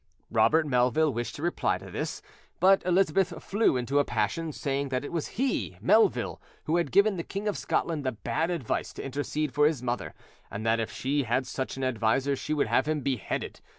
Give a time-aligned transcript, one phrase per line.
[0.31, 2.23] Robert Melville wished to reply to this;
[2.59, 7.17] but Elizabeth flew into a passion, saying that it was he, Melville, who had given
[7.17, 10.15] the King of Scotland the bad advice to intercede for his mother,
[10.49, 13.59] and that if she had such an adviser she would have him beheaded.